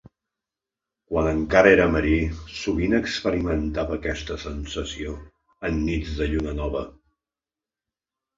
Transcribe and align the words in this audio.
Quan 1.09 1.27
encara 1.31 1.73
era 1.75 1.83
marí 1.95 2.13
sovint 2.59 2.95
experimentava 3.01 3.99
aquesta 4.01 4.39
sensació 4.45 5.15
en 5.71 5.79
nits 5.91 6.17
de 6.23 6.31
lluna 6.33 6.57
nova. 6.63 6.83